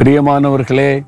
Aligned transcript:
பிரியமானவர்களே 0.00 1.04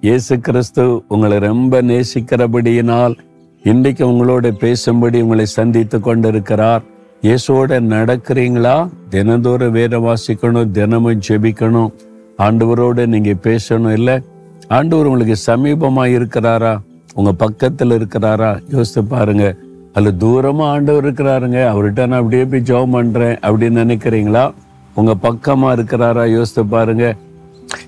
இயேசு 0.00 0.40
கிறிஸ்து 0.40 1.04
உங்களை 1.08 1.38
ரொம்ப 1.38 1.82
நேசிக்கிறபடியினால் 1.82 3.14
இன்றைக்கு 3.62 4.06
உங்களோட 4.10 4.50
பேசும்படி 4.60 5.20
உங்களை 5.20 5.46
சந்தித்து 5.46 6.00
கொண்டிருக்கிறார். 6.00 6.82
இயேசுவோட 7.22 7.80
நடக்கிறீங்களா? 7.94 8.88
தினந்தோறும் 9.08 9.70
வேற 9.70 9.98
வாசிக்கணும் 9.98 10.70
தினமும் 10.70 11.20
ஜெபிக்கணும். 11.28 11.90
ஆண்டவரோட 12.38 13.06
நீங்கள் 13.06 13.40
பேசணும் 13.42 13.92
இல்லை? 13.92 14.20
ஆண்டவர் 14.68 15.06
உங்களுக்கு 15.06 15.36
சமீபமாக 15.46 16.14
இருக்கிறாரா? 16.18 16.78
உங்கள் 17.14 17.38
பக்கத்தில் 17.38 17.90
இருக்கிறாரா? 17.90 18.60
யோசித்து 18.68 19.04
பாருங்க. 19.04 19.56
அல்ல 19.92 20.10
தூரமாக 20.10 20.70
ஆண்டவர் 20.70 21.04
இருக்கிறாருங்க. 21.04 21.60
அவர்கிட்ட 21.74 22.06
நான் 22.06 22.20
அப்படியே 22.20 22.44
போய் 22.44 22.60
ஜெபம் 22.60 22.96
பண்ணுறேன் 22.96 23.36
அப்படின்னு 23.42 23.84
நினைக்கிறீங்களா? 23.84 24.52
உங்கள் 24.94 25.22
பக்கமாக 25.22 25.82
இருக்கிறாரா? 25.82 26.30
யோசித்து 26.30 26.66
பாருங்கள் 26.66 27.24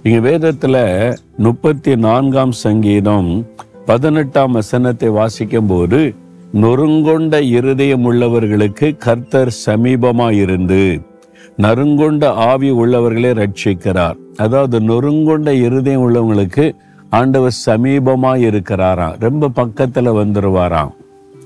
இங்கே 0.02 0.20
வேதத்தில் 0.20 0.82
முப்பத்தி 1.36 1.92
நான்காம் 1.96 2.54
சங்கீதம் 2.64 3.28
பதினெட்டாம் 3.86 4.52
வசனத்தை 4.52 5.08
வாசிக்கும் 5.08 5.66
போது 5.66 6.00
நொறுங்கொண்ட 6.62 7.34
இருதயம் 7.56 8.04
உள்ளவர்களுக்கு 8.10 8.86
கர்த்தர் 8.96 9.52
சமீபமாயிருந்து 9.66 10.82
நறுங்கொண்ட 11.58 12.24
ஆவி 12.50 12.70
உள்ளவர்களே 12.72 13.30
ரட்சிக்கிறார். 13.40 14.18
அதாவது 14.36 14.76
நொறுங்கொண்ட 14.80 15.48
இருதயம் 15.66 16.04
உள்ளவங்களுக்கு 16.06 16.66
ஆண்டவர் 17.10 17.56
சமீபமாக 17.66 18.46
இருக்கிறாராம் 18.50 19.16
ரொம்ப 19.18 19.48
பக்கத்தில் 19.48 20.16
வந்துருவாராம். 20.20 20.92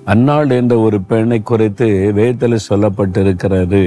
அன்னாள் 0.05 0.51
என்ற 0.51 0.75
ஒரு 0.79 0.99
பெண்ணை 1.01 1.39
குறித்து 1.43 1.89
வேதத்தில் 2.13 2.67
சொல்லப்பட்டிருக்கிறது. 2.69 3.83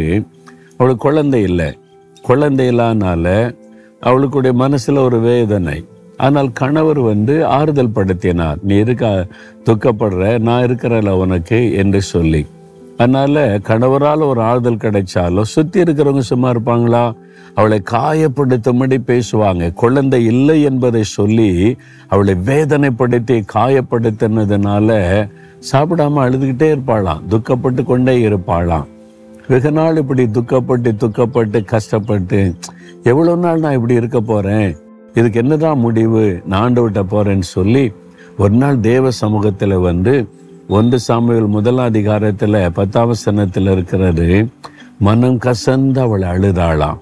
அவளுக்கு 0.78 1.06
குழந்தை 1.08 1.42
இல்லை. 1.42 1.70
குழந்தை 2.22 2.66
இல்லாதனால 2.72 3.26
அவளுக்குடைய 4.00 4.68
மனசுல 4.68 4.98
ஒரு 4.98 5.20
வேதனை. 5.20 5.86
ஆனால் 6.18 6.52
கணவர் 6.52 7.00
வந்து 7.00 7.46
ஆறுதல் 7.46 7.90
படுத்தினார். 7.90 8.56
நீ 8.62 8.76
இருக்க 8.76 9.28
துக்கப்படுற 9.66 10.40
நான் 10.40 10.64
இருக்கிறல 10.64 11.10
உனக்கு 11.10 11.74
என்று 11.74 12.02
சொல்லி. 12.02 12.46
அதனால 12.98 13.58
கணவரால் 13.58 14.28
ஒரு 14.28 14.42
ஆறுதல் 14.42 14.76
கிடைச்சாலும் 14.76 15.42
சுத்தி 15.42 15.82
இருக்கிறவங்க 15.82 16.20
சும்மா 16.20 16.50
இருப்பாங்களா? 16.50 17.16
அவளை 17.54 17.82
காயப்படுத்தும்படி 17.92 18.98
பேசுவாங்க. 19.08 19.74
குழந்தை 19.74 20.26
இல்லை 20.26 20.62
என்பதை 20.62 21.04
சொல்லி 21.04 21.78
அவளை 22.08 22.34
வேதனைப்படுத்தி 22.34 23.44
காயப்படுத்தினதுனால 23.54 24.90
சாப்பிடாம 25.72 26.18
அழுதுகிட்டே 26.26 26.76
இருப்பாளாம். 26.76 27.22
துக்கப்பட்டு 27.30 27.84
கொண்டே 27.84 28.30
இருப்பாளாம். 28.30 28.86
வெகு 29.48 29.72
நாள் 29.72 29.98
இப்படி 29.98 30.24
துக்கப்பட்டு 30.24 30.90
துக்கப்பட்டு 31.02 31.60
கஷ்டப்பட்டு 31.64 32.40
எவ்வளோ 33.04 33.36
நாள் 33.36 33.60
நான் 33.60 33.74
இப்படி 33.74 33.94
இருக்க 33.94 34.20
போகிறேன் 34.22 34.72
இதுக்கு 35.14 35.40
என்னதான் 35.42 35.80
முடிவு? 35.80 36.24
நான் 36.46 36.74
விட்ட 36.74 37.02
போகிறேன்னு 37.04 37.48
சொல்லி 37.58 37.84
ஒரு 38.38 38.56
நாள் 38.56 38.80
தேவ 38.80 39.12
சமூகத்தில் 39.12 39.76
வந்து 39.80 40.14
ஒன்று 40.68 40.98
சாமியல் 41.08 41.48
முதல் 41.48 41.78
அதிகாரத்தில் 41.80 42.58
பத்தாவசனத்தில் 42.74 43.70
இருக்கிறது 43.72 44.30
மனம் 45.00 45.38
கசந்து 45.38 46.00
அவள் 46.00 46.26
அழுதாளாம். 46.32 47.00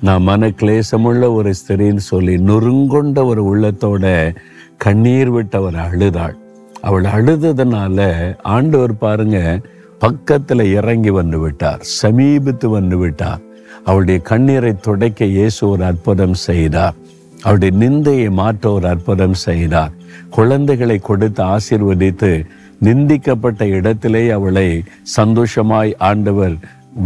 நான் 0.00 0.22
மன 0.22 0.48
கிளேசமுள்ள 0.60 1.32
ஒரு 1.34 1.52
ஸ்திரின்னு 1.60 2.04
சொல்லி 2.12 2.34
நொறுங்கொண்ட 2.50 3.24
ஒரு 3.24 3.42
உள்ளத்தோட 3.50 4.36
கண்ணீர் 4.76 5.30
விட்டு 5.30 5.58
அவர் 5.58 5.78
அழுதாள். 5.86 6.36
அவள் 6.80 7.06
அழுததுனால 7.16 7.98
ஆண்டவர் 8.42 8.94
பாருங்கள் 8.98 9.62
பக்கத்தில் 9.98 10.64
இறங்கி 10.78 11.10
வந்து 11.10 11.38
விட்டார் 11.38 11.82
சமீபித்து 12.02 12.68
வந்து 12.68 12.96
விட்டார். 12.98 13.40
அவளுடைய 13.84 14.20
கண்ணீரை 14.20 14.72
துடைக்க 14.80 15.24
இயேசு 15.24 15.68
ஒரு 15.68 15.84
அற்புதம் 15.84 16.34
செய்தார். 16.34 16.94
அவருடைய 17.42 17.72
நிந்தையை 17.82 18.30
மாற்ற 18.30 18.72
ஒரு 18.72 18.86
அற்புதம் 18.88 19.34
செய்தார். 19.34 19.92
குழந்தைகளை 20.30 20.98
கொடுத்து 20.98 21.42
ஆசீர்வதித்து 21.42 22.44
நிந்திக்கப்பட்ட 22.84 23.62
இடத்திலே 23.78 24.30
அவளை 24.30 24.82
சந்தோஷமாய் 25.02 25.96
ஆண்டவர் 26.10 26.56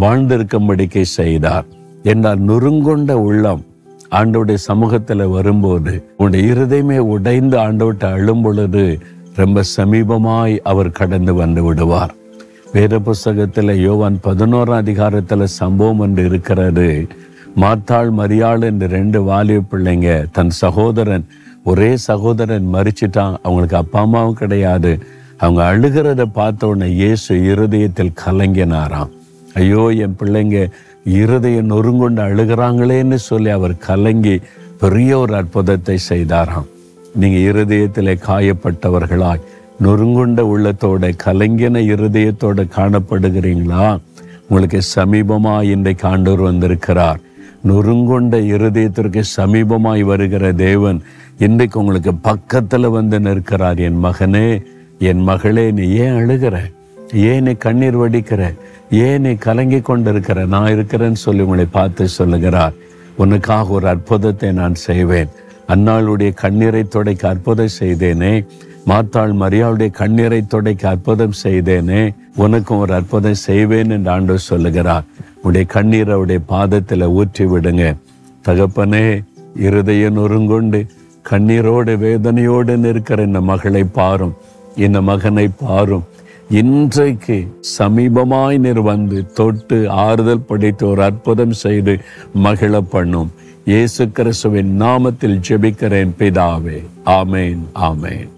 வாழ்ந்திருக்கும்படிக்கை 0.00 1.02
செய்தார். 1.02 1.66
என்றால் 2.02 2.40
நொறுங்கொண்ட 2.40 3.12
உள்ளம் 3.12 3.64
ஆண்டோடைய 4.10 4.54
சமூகத்தில் 4.54 5.26
வரும்போது 5.26 5.92
உன்னுடைய 6.16 6.54
இருதயமே 6.54 6.98
உடைந்து 6.98 7.58
ஆண்டவர்கிட்ட 7.58 8.06
அழும் 8.12 8.42
பொழுது 8.42 8.98
ரொம்ப 9.34 9.62
சமீபமாய் 9.76 10.58
அவர் 10.70 10.96
கடந்து 11.00 11.34
வந்து 11.34 11.62
விடுவார். 11.62 12.14
வேத 12.74 12.94
புஸ்தகத்தில் 13.06 13.70
யோவான் 13.84 14.16
பதினோராம் 14.24 14.82
அதிகாரத்தில் 14.82 15.44
சம்பவம் 15.60 16.02
என்று 16.04 16.22
இருக்கிறது. 16.28 16.86
மாத்தாள் 17.62 18.10
மரியாள் 18.18 18.64
என்று 18.68 18.86
ரெண்டு 18.96 19.18
வாலிய 19.28 19.60
பிள்ளைங்க 19.70 20.10
தன் 20.36 20.52
சகோதரன் 20.60 21.24
ஒரே 21.70 21.90
சகோதரன் 22.06 22.68
மறிச்சிட்டான் 22.74 23.34
அவங்களுக்கு 23.42 23.76
அப்பா 23.80 24.00
அம்மாவும் 24.06 24.38
கிடையாது. 24.42 24.92
அவங்க 25.42 25.60
அழுகிறத 25.72 26.22
பார்த்த 26.38 26.70
உடனே 26.72 26.88
இயேசு 27.02 27.32
இருதயத்தில் 27.52 28.16
கலங்கினாராம். 28.24 29.12
ஐயோ 29.60 29.84
என் 30.04 30.18
பிள்ளைங்க 30.20 30.58
இருதயம் 31.20 31.70
நொறுங்கொண்டு 31.72 32.22
அழுகிறாங்களேன்னு 32.28 33.18
சொல்லி 33.30 33.52
அவர் 33.58 33.80
கலங்கி 33.88 34.36
பெரிய 34.82 35.12
ஒரு 35.22 35.34
அற்புதத்தை 35.40 35.96
செய்தாராம். 36.10 36.68
நீங்கள் 37.20 37.46
இருதயத்திலே 37.50 38.14
காயப்பட்டவர்களாய் 38.28 39.46
நொறுங்குண்ட 39.82 40.40
உள்ளத்தோட 40.54 41.12
கலங்கின 41.24 41.80
இருதயத்தோட 41.92 42.68
காணப்படுகிறீங்களா? 42.76 44.00
உங்களுக்கு 44.48 44.80
சமீபமாக 44.96 45.62
இன்றைக்கு 45.62 46.08
ஆண்டவர் 46.08 46.40
வந்திருக்கிறார். 46.40 47.20
நொறுங்கொண்ட 47.68 48.34
இருதயத்திற்கு 48.54 49.22
சமீபமாய் 49.36 50.00
வருகிற 50.00 50.52
தேவன் 50.52 51.02
இன்றைக்கு 51.38 51.80
உங்களுக்கு 51.80 52.14
பக்கத்தில் 52.14 52.88
வந்து 52.88 53.20
நிற்கிறார். 53.20 53.78
என் 53.78 54.04
மகனே 54.04 54.62
என் 54.98 55.20
மகளே 55.20 55.70
நீ 55.70 55.88
ஏன் 55.88 56.12
அழுகிற? 56.12 56.56
ஏன் 57.12 57.42
நீ 57.42 57.52
கண்ணீர் 57.52 57.98
வடிக்கிற? 57.98 58.54
ஏன் 58.90 59.20
நீ 59.20 59.34
கலங்கி 59.34 59.80
கொண்டிருக்கிற? 59.80 60.46
நான் 60.46 60.72
இருக்கிறேன்னு 60.72 61.20
சொல்லி 61.26 61.42
உங்களை 61.42 61.64
பார்த்து 61.64 62.08
சொல்லுகிறார். 62.08 62.72
உனக்காக 63.16 63.70
ஒரு 63.70 63.88
அற்புதத்தை 63.88 64.52
நான் 64.52 64.74
செய்வேன். 64.74 65.28
அன்னாளுடைய 65.68 66.34
கண்ணீரை 66.34 66.84
துடைக்க 66.84 67.28
அற்புதம் 67.28 67.76
செய்தேனே. 67.80 68.46
மாத்தாள் 68.86 69.32
மரியாளுடைய 69.42 69.90
கண்ணீரை 69.90 70.42
துடைக்க 70.42 70.88
அற்புதம் 70.88 71.34
செய்தேனே 71.42 72.14
உனக்கும் 72.36 72.78
ஒரு 72.78 72.94
அற்புதம் 72.94 73.34
செய்வேன் 73.34 73.90
என்று 73.90 74.10
ஆண்டவர் 74.10 74.40
சொல்லுகிறார். 74.40 75.04
உடைய 75.42 75.66
கண்ணீரை 75.66 76.14
அவருடைய 76.14 76.40
பாதத்தில் 76.46 77.06
ஊற்றி 77.06 77.44
விடுங்க. 77.44 77.96
தகப்பனே 78.48 79.22
இருதய 79.54 80.10
நொறுங்கொண்டு 80.10 80.86
கண்ணீரோடு 81.30 81.94
வேதனையோடு 82.04 82.76
நிற்கிற 82.76 83.22
இந்த 83.22 83.40
மகளை 83.40 83.84
பாரும். 83.84 84.34
இந்த 84.76 85.02
மகனை 85.02 85.48
பாரும். 85.48 86.04
இன்றைக்கு 86.48 87.46
சமீபமாய் 87.78 88.58
நீர் 88.58 88.80
வந்து 88.80 89.32
தொட்டு 89.32 89.90
ஆறுதல் 89.90 90.46
படைத்து 90.46 90.88
ஒரு 90.88 91.02
அற்புதம் 91.02 91.52
செய்து 91.52 91.98
மகிழ 92.34 92.80
பண்ணும். 92.80 93.30
இயேசு 93.64 94.08
கிறிஸ்துவின் 94.08 94.80
நாமத்தில் 94.80 95.40
ஜெபிக்கிறேன் 95.48 96.12
பிதாவே. 96.18 96.82
ஆமேன் 97.04 97.58
ஆமேன். 97.74 98.28